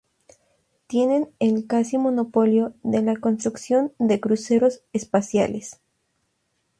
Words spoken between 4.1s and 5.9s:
cruceros espaciales.